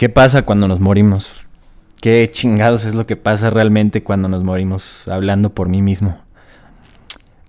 [0.00, 1.36] ¿Qué pasa cuando nos morimos?
[2.00, 5.06] ¿Qué chingados es lo que pasa realmente cuando nos morimos?
[5.06, 6.16] Hablando por mí mismo.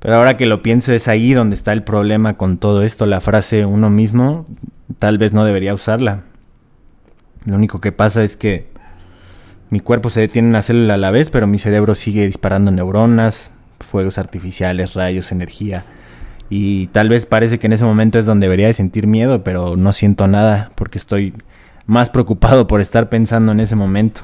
[0.01, 3.05] Pero ahora que lo pienso es ahí donde está el problema con todo esto.
[3.05, 4.45] La frase uno mismo
[4.99, 6.23] tal vez no debería usarla.
[7.45, 8.67] Lo único que pasa es que
[9.69, 13.49] mi cuerpo se detiene una célula a la vez, pero mi cerebro sigue disparando neuronas,
[13.79, 15.85] fuegos artificiales, rayos, energía.
[16.49, 19.77] Y tal vez parece que en ese momento es donde debería de sentir miedo, pero
[19.77, 21.33] no siento nada porque estoy
[21.85, 24.21] más preocupado por estar pensando en ese momento.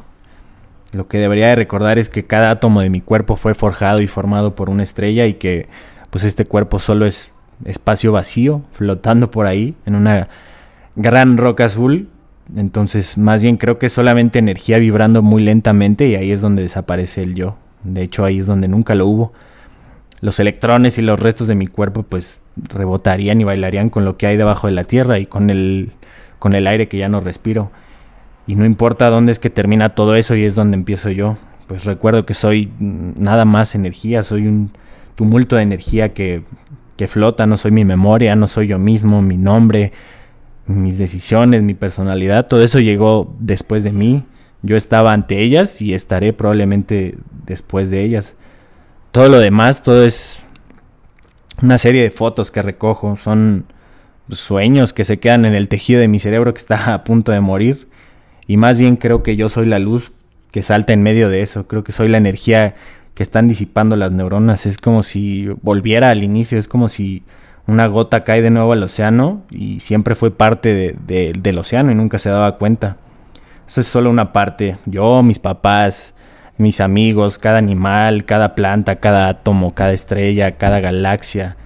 [0.93, 4.07] Lo que debería de recordar es que cada átomo de mi cuerpo fue forjado y
[4.07, 5.68] formado por una estrella y que
[6.10, 7.32] pues este cuerpo solo es
[7.66, 10.30] espacio vacío flotando por ahí en una
[10.96, 12.10] gran roca azul.
[12.56, 16.61] Entonces, más bien creo que es solamente energía vibrando muy lentamente y ahí es donde
[16.61, 17.58] desaparece el yo.
[17.83, 19.33] De hecho, ahí es donde nunca lo hubo.
[20.21, 24.28] Los electrones y los restos de mi cuerpo pues rebotarían y bailarían con lo que
[24.28, 25.92] hay debajo de la tierra y con el
[26.39, 27.71] con el aire que ya no respiro.
[28.46, 31.37] Y no importa dónde es que termina todo eso y es donde empiezo yo.
[31.68, 34.71] Pues recuerdo que soy nada más energía, soy un
[35.16, 36.44] tumulto de energía que,
[36.95, 39.91] que flota, no soy mi memoria, no soy yo mismo, mi nombre,
[40.66, 44.23] mis decisiones, mi personalidad, todo eso llegó después de mí.
[44.61, 48.35] Yo estaba ante ellas y estaré probablemente después de ellas.
[49.11, 50.39] Todo lo demás, todo es
[51.61, 53.66] una serie de fotos que recojo, son
[54.31, 57.39] sueños que se quedan en el tejido de mi cerebro que está a punto de
[57.39, 57.88] morir.
[58.47, 60.11] Y más bien creo que yo soy la luz
[60.52, 61.67] que salta en medio de eso.
[61.67, 62.75] Creo que soy la energía
[63.14, 64.66] que están disipando las neuronas.
[64.66, 66.58] Es como si volviera al inicio.
[66.58, 67.23] Es como si
[67.66, 72.19] una gota cae de nuevo al océano y siempre fue parte del océano y nunca
[72.19, 72.97] se daba cuenta.
[73.67, 74.78] Eso es solo una parte.
[74.86, 76.14] Yo, mis papás,
[76.58, 81.58] mis amigos, cada animal, cada planta, cada átomo, cada estrella, cada galaxia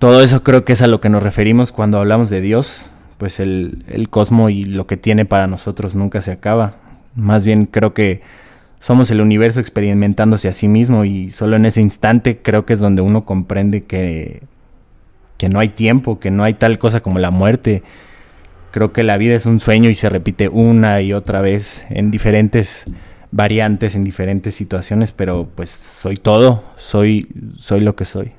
[0.00, 2.86] todo eso creo que es a lo que nos referimos cuando hablamos de Dios,
[3.18, 6.76] pues el, el cosmo y lo que tiene para nosotros nunca se acaba.
[7.14, 8.22] Más bien creo que
[8.80, 12.80] somos el universo experimentándose a sí mismo y solo en ese instante creo que es
[12.80, 14.42] donde uno comprende que,
[15.36, 17.82] que no hay tiempo, que no hay tal cosa como la muerte.
[18.70, 22.10] Creo que la vida es un sueño y se repite una y otra vez en
[22.10, 22.86] diferentes
[23.32, 27.28] variantes, en diferentes situaciones, pero pues soy todo, soy,
[27.58, 28.32] soy lo que soy.